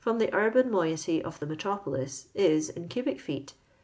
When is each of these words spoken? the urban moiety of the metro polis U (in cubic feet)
the 0.03 0.33
urban 0.33 0.67
moiety 0.71 1.21
of 1.23 1.39
the 1.39 1.45
metro 1.45 1.75
polis 1.75 2.25
U 2.33 2.59
(in 2.75 2.87
cubic 2.89 3.19
feet) 3.21 3.53